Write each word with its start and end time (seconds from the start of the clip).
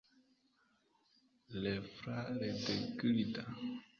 le 1.53 1.79
frère 1.81 2.31
de 2.31 2.49
Gilda 2.57 3.45